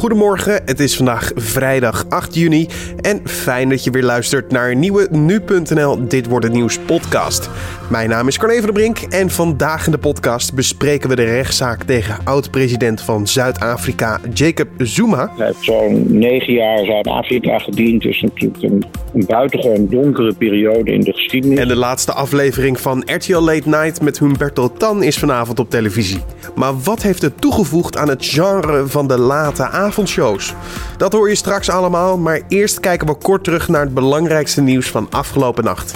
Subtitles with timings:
[0.00, 2.66] Goedemorgen, het is vandaag vrijdag 8 juni
[3.00, 7.50] en fijn dat je weer luistert naar een nieuwe nu.nl Dit wordt het nieuws podcast.
[7.90, 11.24] Mijn naam is Corne van der Brink en vandaag in de podcast bespreken we de
[11.24, 15.32] rechtszaak tegen oud-president van Zuid-Afrika Jacob Zuma.
[15.36, 21.00] Hij heeft zo'n negen jaar Zuid-Afrika gediend, dus natuurlijk een, een buitengewoon donkere periode in
[21.00, 21.58] de geschiedenis.
[21.58, 26.20] En de laatste aflevering van RTL Late Night met Humberto Tan is vanavond op televisie.
[26.54, 30.54] Maar wat heeft het toegevoegd aan het genre van de late avondshows?
[30.96, 34.90] Dat hoor je straks allemaal, maar eerst kijken we kort terug naar het belangrijkste nieuws
[34.90, 35.94] van afgelopen nacht.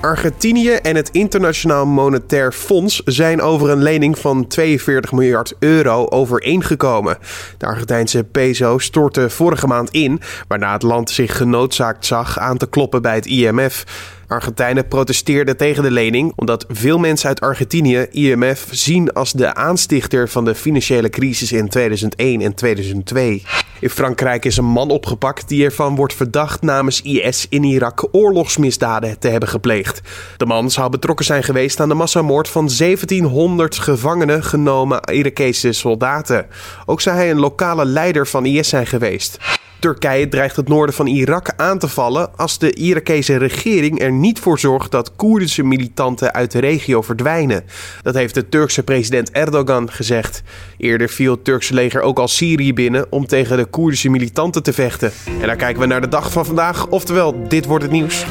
[0.00, 7.18] Argentinië en het Internationaal Monetair Fonds zijn over een lening van 42 miljard euro overeengekomen.
[7.58, 12.68] De Argentijnse peso stortte vorige maand in, waarna het land zich genoodzaakt zag aan te
[12.68, 13.84] kloppen bij het IMF.
[14.26, 20.28] Argentijnen protesteerden tegen de lening omdat veel mensen uit Argentinië IMF zien als de aanstichter
[20.28, 23.42] van de financiële crisis in 2001 en 2002.
[23.80, 29.18] In Frankrijk is een man opgepakt die ervan wordt verdacht namens IS in Irak oorlogsmisdaden
[29.18, 30.00] te hebben gepleegd.
[30.36, 36.46] De man zou betrokken zijn geweest aan de massamoord van 1700 gevangenen genomen Irakese soldaten.
[36.86, 39.38] Ook zou hij een lokale leider van IS zijn geweest.
[39.84, 44.38] Turkije dreigt het noorden van Irak aan te vallen als de Irakese regering er niet
[44.38, 47.64] voor zorgt dat Koerdische militanten uit de regio verdwijnen.
[48.02, 50.42] Dat heeft de Turkse president Erdogan gezegd.
[50.78, 54.72] Eerder viel het Turkse leger ook al Syrië binnen om tegen de Koerdische militanten te
[54.72, 55.12] vechten.
[55.40, 58.24] En daar kijken we naar de dag van vandaag, oftewel dit wordt het nieuws.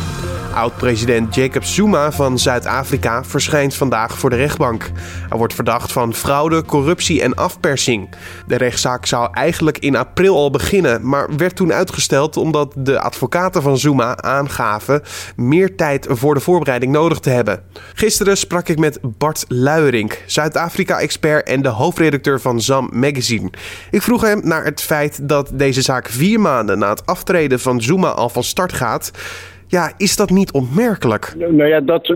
[0.53, 4.91] Oud-president Jacob Zuma van Zuid-Afrika verschijnt vandaag voor de rechtbank.
[5.29, 8.09] Hij wordt verdacht van fraude, corruptie en afpersing.
[8.47, 13.61] De rechtszaak zou eigenlijk in april al beginnen, maar werd toen uitgesteld omdat de advocaten
[13.61, 15.01] van Zuma aangaven
[15.35, 17.63] meer tijd voor de voorbereiding nodig te hebben.
[17.93, 23.49] Gisteren sprak ik met Bart Luierink, Zuid-Afrika-expert en de hoofdredacteur van ZAM Magazine.
[23.91, 27.81] Ik vroeg hem naar het feit dat deze zaak vier maanden na het aftreden van
[27.81, 29.11] Zuma al van start gaat.
[29.73, 31.33] Ja, is dat niet opmerkelijk?
[31.37, 32.07] Nou ja, dat,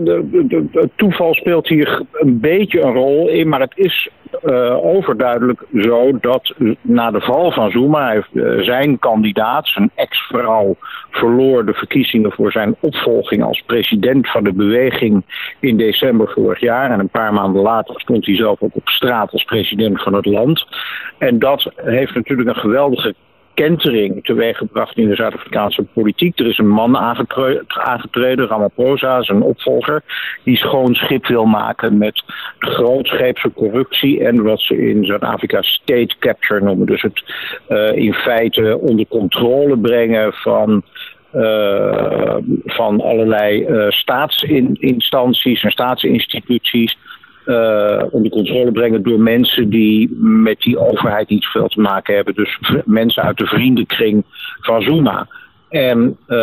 [0.72, 4.08] het toeval speelt hier een beetje een rol in, maar het is
[4.44, 10.76] uh, overduidelijk zo dat na de val van Zuma uh, zijn kandidaat, zijn ex-vrouw,
[11.10, 15.24] verloor de verkiezingen voor zijn opvolging als president van de beweging
[15.60, 16.90] in december vorig jaar.
[16.90, 20.26] En een paar maanden later stond hij zelf ook op straat als president van het
[20.26, 20.66] land.
[21.18, 23.14] En dat heeft natuurlijk een geweldige
[23.58, 26.38] kentering teweeggebracht in de Zuid-Afrikaanse politiek.
[26.38, 26.96] Er is een man
[27.66, 30.02] aangetreden, Ramaphosa, zijn opvolger,
[30.44, 32.22] die schoon schip wil maken met
[32.58, 36.86] grootscheepse corruptie en wat ze in Zuid-Afrika state capture noemen.
[36.86, 37.22] Dus het
[37.68, 40.82] uh, in feite onder controle brengen van
[41.34, 46.96] uh, van allerlei uh, staatsinstanties en staatsinstituties
[47.48, 52.34] uh, onder controle brengen door mensen die met die overheid niet veel te maken hebben.
[52.34, 54.24] Dus mensen uit de vriendenkring
[54.60, 55.28] van Zuma.
[55.68, 56.38] En uh,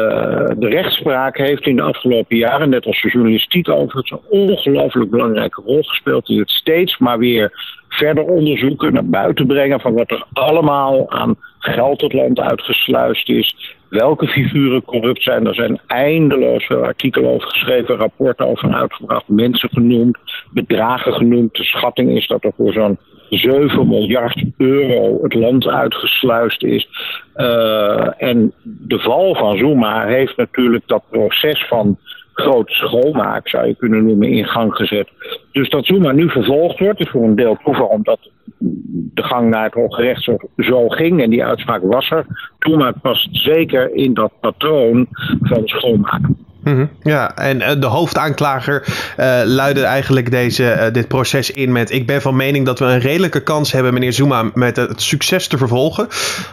[0.58, 5.62] de rechtspraak heeft in de afgelopen jaren, net als de journalistiek overigens, een ongelooflijk belangrijke
[5.66, 6.30] rol gespeeld.
[6.30, 7.52] In het steeds maar weer
[7.90, 13.75] verder onderzoeken, naar buiten brengen van wat er allemaal aan geld het land uitgesluist is.
[13.90, 15.47] Welke figuren corrupt zijn.
[15.47, 20.18] Er zijn eindeloos veel artikelen over geschreven, rapporten over uitgebracht, mensen genoemd,
[20.51, 21.56] bedragen genoemd.
[21.56, 22.97] De schatting is dat er voor zo'n
[23.29, 26.88] 7 miljard euro het land uitgesluist is.
[27.35, 31.97] Uh, en de val van Zuma heeft natuurlijk dat proces van
[32.34, 35.09] groot schoonmaak, zou je kunnen noemen, in gang gezet.
[35.51, 38.19] Dus dat Zuma nu vervolgd wordt, is voor een deel toeval omdat
[38.58, 42.26] de gang naar het Hoge zo ging en die uitspraak was er.
[42.60, 45.08] Zuma past zeker in dat patroon
[45.42, 46.38] van schoonmaken.
[46.64, 48.84] Mm Ja, en uh, de hoofdaanklager
[49.20, 52.86] uh, luidde eigenlijk deze, uh, dit proces in met: Ik ben van mening dat we
[52.86, 56.08] een redelijke kans hebben, meneer Zuma, met het succes te vervolgen.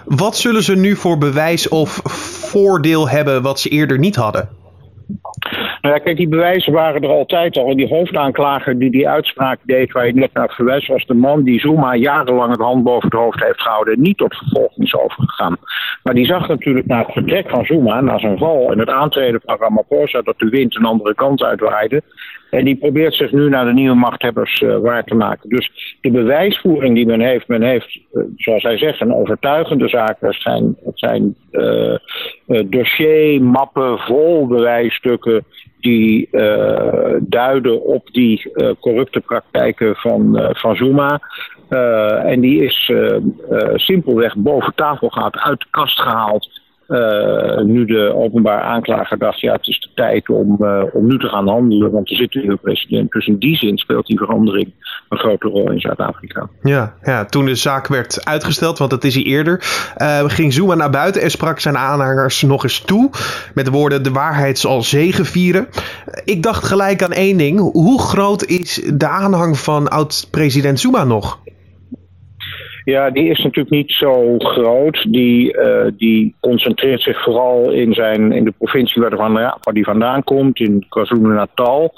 [0.05, 2.01] Wat zullen ze nu voor bewijs of
[2.51, 4.49] voordeel hebben wat ze eerder niet hadden?
[5.83, 7.71] Nou ja, kijk, die bewijzen waren er altijd al.
[7.71, 11.43] En die hoofdaanklager die die uitspraak deed, waar je net naar verwijst, was de man
[11.43, 14.95] die Zuma jarenlang het hand boven het hoofd heeft gehouden en niet tot vervolging is
[14.95, 15.57] overgegaan.
[16.03, 19.41] Maar die zag natuurlijk na het vertrek van Zuma, na zijn val en het aantreden
[19.45, 22.03] van Ramaphosa, dat de wind een andere kant uitwaaide.
[22.53, 25.49] En die probeert zich nu naar de nieuwe machthebbers uh, waar te maken.
[25.49, 30.17] Dus de bewijsvoering die men heeft, men heeft, uh, zoals hij zegt, een overtuigende zaak.
[30.21, 31.97] Het zijn, het zijn uh,
[32.67, 35.45] dossiermappen vol bewijsstukken
[35.81, 36.29] die
[37.21, 41.21] duiden op die corrupte praktijken van, van Zuma.
[42.25, 42.93] en die is
[43.75, 49.53] simpelweg boven tafel gehaald, uit de kast gehaald uh, nu de openbaar aanklager dacht, ja,
[49.53, 52.41] het is de tijd om, uh, om nu te gaan handelen, want er zit een
[52.41, 53.13] nieuwe president.
[53.13, 54.73] Dus in die zin speelt die verandering
[55.09, 56.49] een grote rol in Zuid-Afrika.
[56.63, 59.65] Ja, ja, toen de zaak werd uitgesteld, want dat is hij eerder,
[59.97, 63.11] uh, ging Zuma naar buiten en sprak zijn aanhangers nog eens toe.
[63.55, 65.69] Met de woorden: de waarheid zal zegevieren.
[66.25, 67.59] Ik dacht gelijk aan één ding.
[67.61, 71.41] Hoe groot is de aanhang van oud-president Zuma nog?
[72.85, 75.13] Ja, die is natuurlijk niet zo groot.
[75.13, 79.75] Die, uh, die concentreert zich vooral in, zijn, in de provincie waar, van, ja, waar
[79.75, 81.93] die vandaan komt, in KwaZulu-Natal.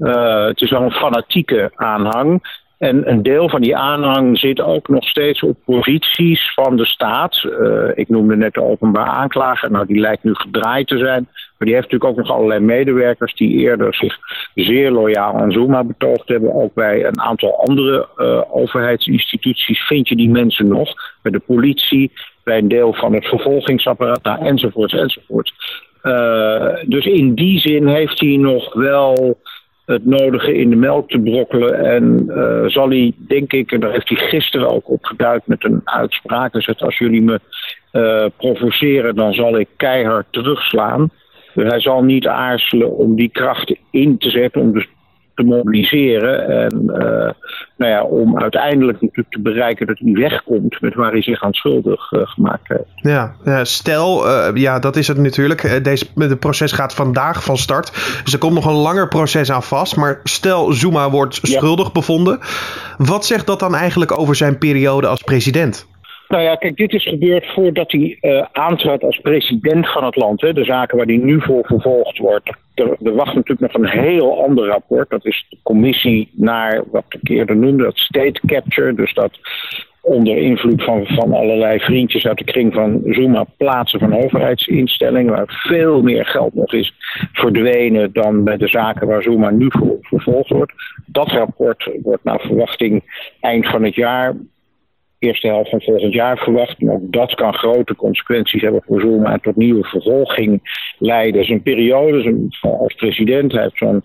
[0.00, 2.58] Uh, het is wel een fanatieke aanhang.
[2.78, 7.42] En een deel van die aanhang zit ook nog steeds op posities van de staat.
[7.44, 9.70] Uh, ik noemde net de openbaar aanklager.
[9.70, 11.28] Nou, die lijkt nu gedraaid te zijn.
[11.60, 14.18] Maar die heeft natuurlijk ook nog allerlei medewerkers die eerder zich
[14.54, 16.54] zeer loyaal aan Zuma betoogd hebben.
[16.54, 20.94] Ook bij een aantal andere uh, overheidsinstituties vind je die mensen nog.
[21.22, 22.12] Bij de politie,
[22.44, 25.52] bij een deel van het vervolgingsapparaat, nou, enzovoort, enzovoort.
[26.02, 29.40] Uh, dus in die zin heeft hij nog wel
[29.84, 31.84] het nodige in de melk te brokkelen.
[31.84, 35.64] En uh, zal hij, denk ik, en daar heeft hij gisteren ook op geduid met
[35.64, 36.52] een uitspraak.
[36.52, 37.40] Dus als jullie me
[38.36, 41.10] provoceren, dan zal ik keihard terugslaan.
[41.54, 44.88] Dus hij zal niet aarzelen om die krachten in te zetten, om dus
[45.34, 46.48] te mobiliseren.
[46.48, 47.30] En uh,
[47.76, 51.52] nou ja, om uiteindelijk natuurlijk te bereiken dat hij wegkomt met waar hij zich aan
[51.52, 52.90] schuldig uh, gemaakt heeft.
[52.94, 55.84] Ja, ja stel, uh, ja, dat is het natuurlijk.
[55.84, 57.92] Deze, de proces gaat vandaag van start.
[58.24, 59.96] Dus er komt nog een langer proces aan vast.
[59.96, 61.92] Maar stel, Zuma wordt schuldig ja.
[61.92, 62.38] bevonden.
[62.96, 65.88] Wat zegt dat dan eigenlijk over zijn periode als president?
[66.30, 70.40] Nou ja, kijk, dit is gebeurd voordat hij uh, aantrad als president van het land.
[70.40, 70.52] Hè.
[70.52, 72.50] De zaken waar hij nu voor vervolgd wordt.
[72.74, 75.10] Er, wacht natuurlijk nog een heel ander rapport.
[75.10, 78.94] Dat is de commissie naar wat ik eerder noemde, dat state capture.
[78.94, 79.38] Dus dat
[80.00, 85.62] onder invloed van, van allerlei vriendjes uit de kring van Zuma plaatsen van overheidsinstellingen, waar
[85.66, 86.94] veel meer geld nog is
[87.32, 90.72] verdwenen dan bij de zaken waar Zuma nu voor vervolgd wordt.
[91.06, 93.02] Dat rapport wordt naar verwachting
[93.40, 94.34] eind van het jaar
[95.20, 96.80] eerste helft van volgend jaar verwacht.
[96.80, 100.60] Maar ook dat kan grote consequenties hebben voor Zuma en tot nieuwe vervolging
[100.98, 101.44] leiden.
[101.44, 104.04] Zijn periode zijn, als president hij heeft zo'n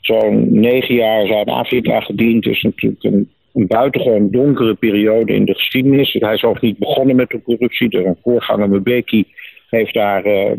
[0.00, 2.42] zo'n negen jaar Zuid-Afrika gediend.
[2.42, 6.12] Dus natuurlijk een, buitengewoon donkere periode in de geschiedenis.
[6.12, 7.88] Hij is ook niet begonnen met de corruptie.
[7.88, 9.24] Dus een voorganger Mbeki
[9.70, 10.50] heeft daar uh,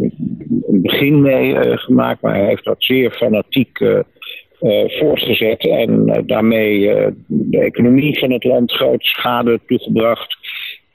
[0.68, 2.21] een begin mee uh, gemaakt.
[2.21, 4.00] Maar hij heeft dat zeer fanatiek uh,
[4.88, 10.38] voortgezet en uh, daarmee uh, de economie van het land grote schade toegebracht.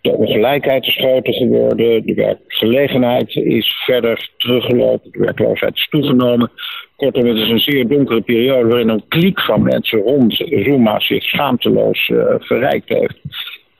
[0.00, 6.50] De ongelijkheid is groter geworden, de werkgelegenheid is verder teruggelopen, de werkloosheid is toegenomen.
[6.97, 11.23] Kortom, het is een zeer donkere periode waarin een kliek van mensen rond Zuma zich
[11.23, 13.20] schaamteloos verrijkt heeft.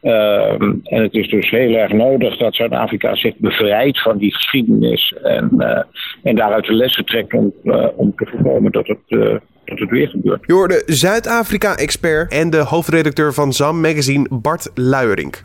[0.03, 5.15] Uh, en het is dus heel erg nodig dat Zuid-Afrika zich bevrijdt van die geschiedenis
[5.23, 5.51] en,
[6.23, 7.53] en daaruit de lessen trekt om,
[7.97, 9.41] om te voorkomen dat het,
[9.79, 10.83] dat weer gebeurt.
[10.87, 15.43] Zuid-Afrika-expert en de hoofdredacteur van ZAM Magazine Bart Luierink.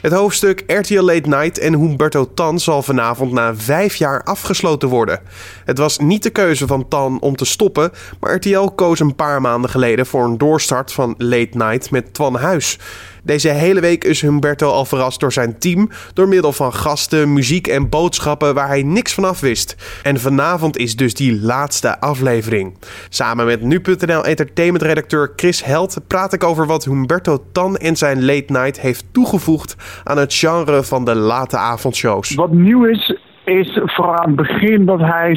[0.00, 5.20] Het hoofdstuk RTL Late Night en Humberto Tan zal vanavond na vijf jaar afgesloten worden.
[5.64, 7.90] Het was niet de keuze van Tan om te stoppen,
[8.20, 12.34] maar RTL koos een paar maanden geleden voor een doorstart van Late Night met Twan
[12.34, 12.78] Huis.
[13.24, 17.66] Deze hele week is Humberto al verrast door zijn team door middel van gasten, muziek
[17.66, 20.00] en boodschappen waar hij niks van af wist.
[20.02, 22.78] En vanavond is dus die laatste aflevering.
[23.08, 28.52] Samen met nu.nl entertainmentredacteur Chris Held praat ik over wat Humberto Tan en zijn late
[28.52, 32.34] night heeft toegevoegd aan het genre van de late avondshows.
[32.34, 35.36] Wat nieuw is, is vooral aan het begin dat hij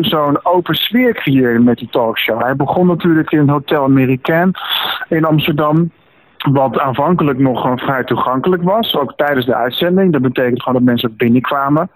[0.00, 2.42] zo'n open sfeer creëerde met die talkshow.
[2.42, 4.50] Hij begon natuurlijk in het Hotel Amerikaan
[5.08, 5.90] in Amsterdam.
[6.52, 10.12] Wat aanvankelijk nog vrij toegankelijk was, ook tijdens de uitzending.
[10.12, 11.90] Dat betekent gewoon dat mensen binnenkwamen.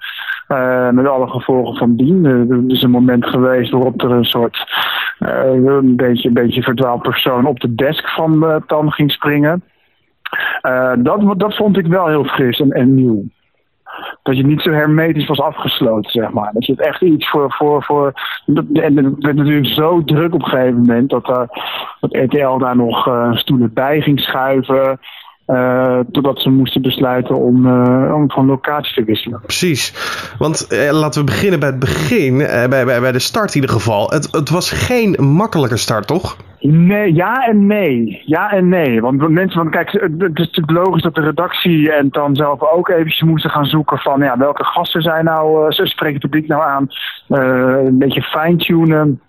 [0.49, 2.25] Uh, met alle gevolgen van dien.
[2.25, 4.75] Er is een moment geweest waarop er een soort
[5.18, 9.62] een beetje, een beetje verdwaald persoon op de desk van Tan ging springen.
[10.99, 13.25] dat, dat vond ik wel heel fris en, en nieuw
[14.22, 16.50] dat je niet zo hermetisch was afgesloten, zeg maar.
[16.52, 17.52] Dat je het echt iets voor.
[17.52, 18.12] voor, voor
[18.72, 21.42] en het werd natuurlijk zo druk op een gegeven moment dat, uh,
[22.00, 25.00] dat RTL daar nog uh, stoelen bij ging schuiven.
[25.46, 27.82] Uh, totdat ze moesten besluiten om,
[28.12, 29.40] om van locatie te wisselen.
[29.40, 29.94] Precies.
[30.38, 33.70] Want eh, laten we beginnen bij het begin, bij, bij, bij de start in ieder
[33.70, 34.11] geval.
[34.11, 36.37] Het, het was geen makkelijke start, toch?
[36.62, 38.23] Nee, ja en nee.
[38.25, 39.00] Ja en nee.
[39.00, 42.88] Want mensen van, kijk, het is natuurlijk logisch dat de redactie en dan zelf ook
[42.88, 46.49] eventjes moesten gaan zoeken van ja, welke gasten zijn nou, uh, ze spreken het publiek
[46.49, 46.87] nou aan,
[47.28, 49.21] uh, een beetje fine-tunen.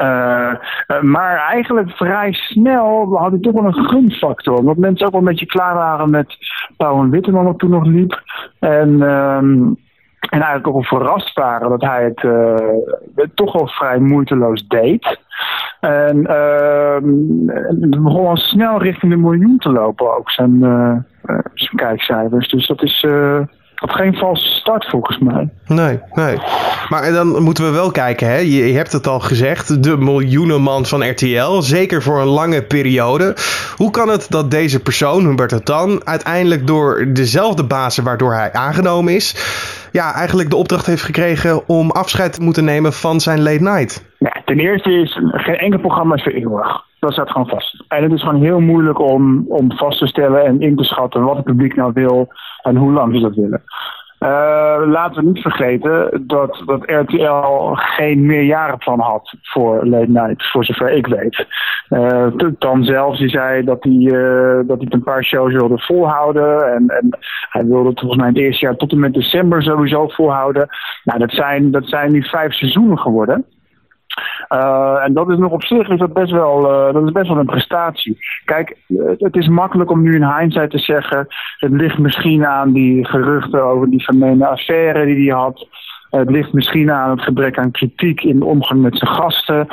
[0.00, 0.52] Uh,
[1.00, 4.58] maar eigenlijk vrij snel had ik toch wel een gunfactor.
[4.58, 6.36] Omdat mensen ook wel een beetje klaar waren met
[6.76, 8.22] Pauw en Witteman, wat toen nog liep.
[8.58, 9.76] En, um,
[10.30, 12.04] En eigenlijk ook wel verrast waren dat hij
[13.14, 15.20] het toch wel vrij moeiteloos deed.
[15.82, 16.16] En
[17.80, 20.98] het begon al snel richting de miljoen te lopen ook, zijn, uh,
[21.54, 22.48] zijn kijkcijfers.
[22.48, 23.06] Dus dat is
[23.82, 25.48] op geen valse start volgens mij.
[25.66, 26.36] Nee, nee.
[26.88, 28.36] Maar dan moeten we wel kijken, hè?
[28.36, 33.36] Je, je, hebt het al gezegd, de miljoenenman van RTL, zeker voor een lange periode.
[33.76, 39.14] Hoe kan het dat deze persoon, Humberto Tan, uiteindelijk door dezelfde bazen waardoor hij aangenomen
[39.14, 39.34] is,
[39.92, 44.14] ja, eigenlijk de opdracht heeft gekregen om afscheid te moeten nemen van zijn late night?
[44.18, 46.84] Ja, ten eerste is geen enkel programma is voor eeuwig.
[46.98, 47.84] Dat staat gewoon vast.
[47.88, 51.24] En het is gewoon heel moeilijk om, om vast te stellen en in te schatten
[51.24, 52.28] wat het publiek nou wil
[52.62, 53.62] en hoe lang ze dat willen.
[54.22, 60.64] Uh, laten we niet vergeten dat, dat RTL geen meerjarenplan had voor Late Night, voor
[60.64, 61.46] zover ik weet.
[62.58, 66.74] Dan zelfs, die zei dat hij, uh, dat hij een paar shows wilde volhouden.
[66.74, 70.08] En, en hij wilde het volgens mij het eerste jaar tot en met december sowieso
[70.08, 70.68] volhouden.
[71.04, 73.44] Nou, dat zijn, dat zijn nu vijf seizoenen geworden.
[74.52, 77.28] Uh, en dat is nog op zich is dat best wel, uh, dat is best
[77.28, 78.18] wel een prestatie.
[78.44, 78.76] Kijk,
[79.18, 81.26] het is makkelijk om nu in hindsight te zeggen.
[81.56, 85.68] Het ligt misschien aan die geruchten over die vermeende affaire die hij had.
[86.10, 89.66] Het ligt misschien aan het gebrek aan kritiek in de omgang met zijn gasten.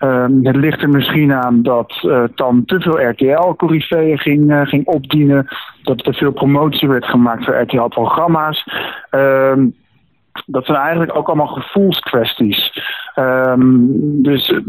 [0.00, 5.46] Uh, het ligt er misschien aan dat uh, dan te veel RTL-corriveeën ging, ging opdienen.
[5.82, 8.64] Dat er veel promotie werd gemaakt voor RTL-programma's.
[10.32, 12.88] Ehm, dat zijn eigenlijk ook allemaal gevoelskwesties.
[13.16, 14.60] Um, dus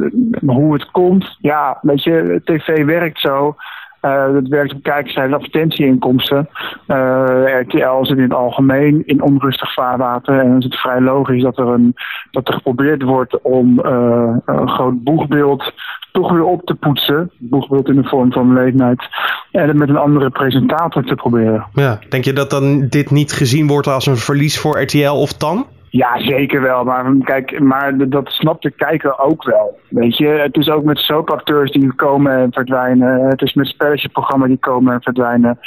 [0.45, 3.55] hoe het komt, ja, weet je, tv werkt zo.
[4.01, 6.49] Uh, het werkt op kijkers en advertentieinkomsten.
[6.87, 10.39] Uh, RTL zit in het algemeen in onrustig vaarwater.
[10.39, 11.95] En dan is het vrij logisch dat er, een,
[12.31, 15.73] dat er geprobeerd wordt om uh, een groot boegbeeld
[16.11, 17.31] toch weer op te poetsen.
[17.37, 19.07] Boegbeeld in de vorm van late night.
[19.51, 21.65] En het met een andere presentator te proberen.
[21.73, 25.33] Ja, denk je dat dan dit niet gezien wordt als een verlies voor RTL of
[25.33, 25.65] TAN?
[25.91, 26.83] Ja, zeker wel.
[26.83, 29.79] Maar kijk, maar dat snapt de kijker ook wel.
[29.89, 33.29] Weet je, het is ook met soapacteurs die komen en verdwijnen.
[33.29, 35.59] Het is met spelletjesprogramma's die komen en verdwijnen.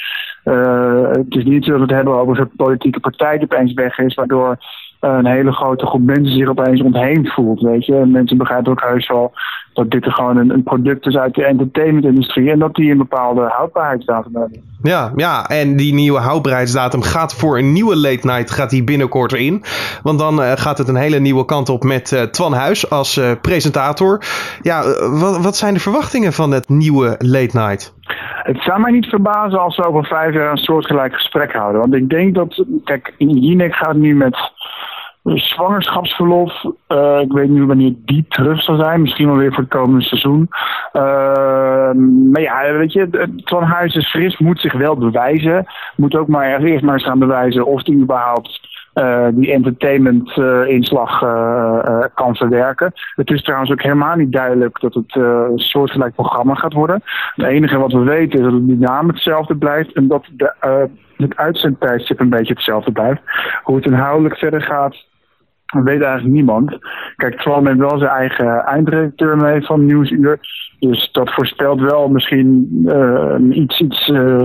[0.44, 3.72] Uh, het is niet zo dat we het hebben over een politieke partij die opeens
[3.72, 4.56] weg is, waardoor
[5.08, 7.60] een hele grote groep mensen zich opeens ontheemd voelt.
[7.60, 9.32] Weet je, mensen begrijpen ook heus wel
[9.72, 12.98] dat dit er gewoon een, een product is uit de entertainmentindustrie en dat die een
[12.98, 14.62] bepaalde houdbaarheidsdatum hebben.
[14.82, 19.32] Ja, ja, en die nieuwe houdbaarheidsdatum gaat voor een nieuwe late night gaat die binnenkort
[19.32, 19.62] in.
[20.02, 23.18] Want dan uh, gaat het een hele nieuwe kant op met uh, Twan Huis als
[23.18, 24.22] uh, presentator.
[24.62, 27.94] Ja, wat, wat zijn de verwachtingen van het nieuwe late night?
[28.42, 31.80] Het zou mij niet verbazen als we over vijf jaar een soortgelijk gesprek houden.
[31.80, 34.52] Want ik denk dat, kijk, Jinek gaat nu met
[35.24, 36.64] zwangerschapsverlof.
[36.88, 39.00] Uh, ik weet niet wanneer die terug zal zijn.
[39.00, 40.48] Misschien wel weer voor het komende seizoen.
[40.92, 41.02] Uh,
[42.32, 45.66] maar ja, weet je, Van Huis is fris, moet zich wel bewijzen.
[45.96, 48.60] Moet ook maar eerst maar eens gaan bewijzen of hij überhaupt
[48.94, 52.92] uh, die entertainment uh, inslag uh, kan verwerken.
[53.14, 57.02] Het is trouwens ook helemaal niet duidelijk dat het een soortgelijk programma gaat worden.
[57.34, 61.36] Het enige wat we weten is dat het naam hetzelfde blijft en dat de, het
[61.36, 63.20] uitzendtijdstip een beetje hetzelfde blijft.
[63.62, 64.96] Hoe het inhoudelijk verder gaat,
[65.74, 66.78] dat weet eigenlijk niemand.
[67.16, 70.38] Kijk, Twan heeft wel zijn eigen eindredacteur mee van Nieuwsuur.
[70.78, 74.42] Dus dat voorspelt wel misschien uh, iets, iets uh,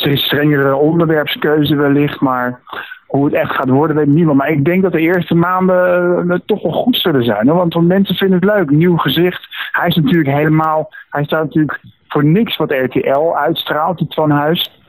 [0.00, 2.20] strengere onderwerpskeuze wellicht.
[2.20, 2.60] Maar
[3.06, 4.38] hoe het echt gaat worden, weet niemand.
[4.38, 7.46] Maar ik denk dat de eerste maanden uh, toch wel goed zullen zijn.
[7.46, 8.70] Want mensen vinden het leuk.
[8.70, 9.46] Nieuw gezicht.
[9.72, 10.92] Hij is natuurlijk helemaal...
[11.10, 14.80] Hij staat natuurlijk voor niks wat RTL uitstraalt, die Twan Huis.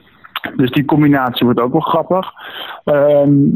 [0.56, 2.32] Dus die combinatie wordt ook wel grappig.
[2.84, 3.50] Um,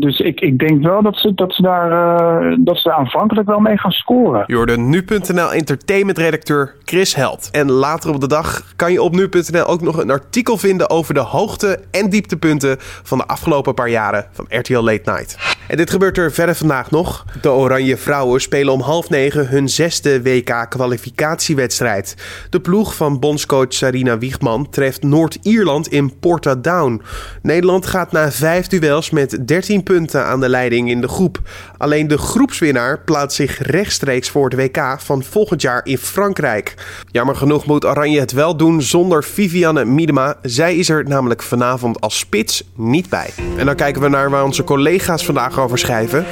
[0.00, 3.60] dus ik, ik denk wel dat ze, dat, ze daar, uh, dat ze aanvankelijk wel
[3.60, 4.44] mee gaan scoren.
[4.46, 7.48] Je hoorde nu.nl entertainment-redacteur Chris Held.
[7.52, 11.14] En later op de dag kan je op nu.nl ook nog een artikel vinden over
[11.14, 15.58] de hoogte- en dieptepunten van de afgelopen paar jaren van RTL Late Night.
[15.68, 17.24] En dit gebeurt er verder vandaag nog.
[17.40, 22.16] De Oranje Vrouwen spelen om half negen hun zesde WK-kwalificatiewedstrijd.
[22.50, 27.02] De ploeg van bondscoach Sarina Wiegman treft Noord-Ierland in Portadown.
[27.42, 31.38] Nederland gaat na vijf duels met 13 punten aan de leiding in de groep.
[31.76, 36.74] Alleen de groepswinnaar plaatst zich rechtstreeks voor het WK van volgend jaar in Frankrijk.
[37.10, 40.34] Jammer genoeg moet Oranje het wel doen zonder Vivianne Miedema.
[40.42, 43.30] Zij is er namelijk vanavond als spits niet bij.
[43.56, 46.24] En dan kijken we naar waar onze collega's vandaag over schrijven.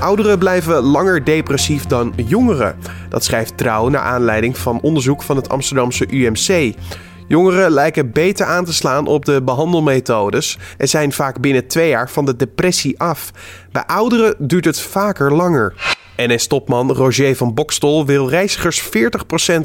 [0.00, 2.76] Ouderen blijven langer depressief dan jongeren.
[3.08, 6.74] Dat schrijft Trouw naar aanleiding van onderzoek van het Amsterdamse UMC.
[7.28, 12.10] Jongeren lijken beter aan te slaan op de behandelmethodes en zijn vaak binnen twee jaar
[12.10, 13.30] van de depressie af.
[13.72, 15.74] Bij ouderen duurt het vaker langer.
[16.16, 18.88] NS-topman Roger van Bokstol wil reizigers 40%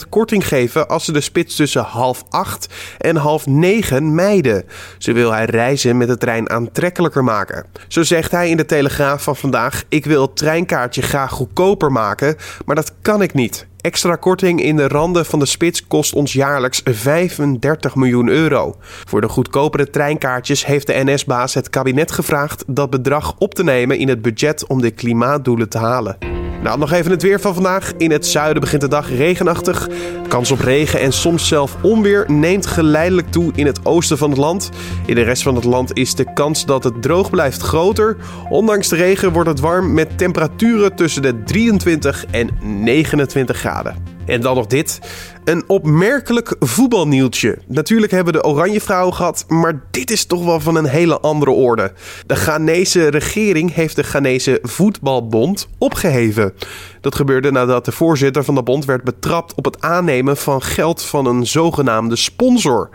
[0.09, 4.63] korting geven als ze de spits tussen half acht en half negen mijden.
[4.97, 7.65] Zo wil hij reizen met de trein aantrekkelijker maken.
[7.87, 12.35] Zo zegt hij in de Telegraaf van vandaag: Ik wil het treinkaartje graag goedkoper maken,
[12.65, 13.69] maar dat kan ik niet.
[13.81, 18.75] Extra korting in de randen van de spits kost ons jaarlijks 35 miljoen euro.
[18.79, 23.97] Voor de goedkopere treinkaartjes heeft de NS-baas het kabinet gevraagd dat bedrag op te nemen
[23.97, 26.30] in het budget om de klimaatdoelen te halen.
[26.63, 27.93] Nou, nog even het weer van vandaag.
[27.97, 29.89] In het zuiden begint de dag regenachtig.
[30.27, 34.39] Kans op regen en soms zelf onweer neemt geleidelijk toe in het oosten van het
[34.39, 34.69] land.
[35.05, 38.17] In de rest van het land is de kans dat het droog blijft groter.
[38.49, 44.10] Ondanks de regen wordt het warm met temperaturen tussen de 23 en 29 graden.
[44.25, 44.99] En dan nog dit.
[45.43, 47.57] Een opmerkelijk voetbalnieuwtje.
[47.67, 51.19] Natuurlijk hebben we de Oranje Vrouwen gehad, maar dit is toch wel van een hele
[51.19, 51.93] andere orde.
[52.25, 56.53] De Ghanese regering heeft de Ghanese Voetbalbond opgeheven.
[57.01, 61.03] Dat gebeurde nadat de voorzitter van de bond werd betrapt op het aannemen van geld
[61.03, 62.89] van een zogenaamde sponsor.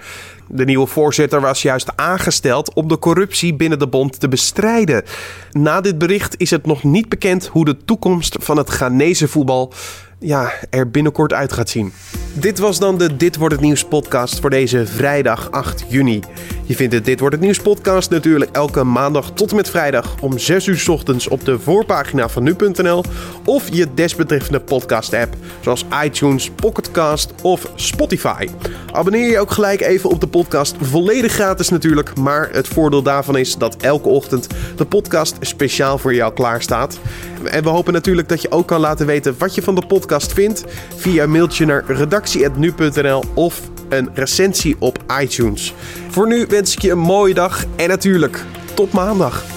[0.48, 5.02] De nieuwe voorzitter was juist aangesteld om de corruptie binnen de bond te bestrijden.
[5.50, 9.72] Na dit bericht is het nog niet bekend hoe de toekomst van het Ghanese voetbal
[10.18, 11.92] ja, er binnenkort uit gaat zien.
[12.34, 16.20] Dit was dan de Dit wordt het nieuws podcast voor deze vrijdag 8 juni.
[16.64, 20.16] Je vindt de Dit wordt het nieuws podcast natuurlijk elke maandag tot en met vrijdag
[20.20, 23.04] om 6 uur ochtends op de voorpagina van nu.nl
[23.44, 28.48] of je desbetreffende podcast app zoals iTunes, Pocketcast of Spotify.
[28.92, 33.36] Abonneer je ook gelijk even op de podcast, volledig gratis natuurlijk, maar het voordeel daarvan
[33.36, 34.46] is dat elke ochtend
[34.76, 36.98] de podcast speciaal voor jou klaar staat.
[37.44, 40.32] En we hopen natuurlijk dat je ook kan laten weten wat je van de podcast
[40.32, 40.64] vindt
[40.96, 45.74] via mailtje naar redactie.nu.nl of een recensie op iTunes.
[46.08, 48.44] Voor nu wens ik je een mooie dag en natuurlijk
[48.74, 49.55] tot maandag.